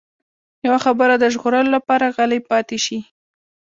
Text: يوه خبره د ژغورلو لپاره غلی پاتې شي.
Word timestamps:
يوه 0.65 0.77
خبره 0.85 1.13
د 1.19 1.25
ژغورلو 1.33 1.69
لپاره 1.77 2.13
غلی 2.15 2.39
پاتې 2.49 2.77
شي. 2.85 2.99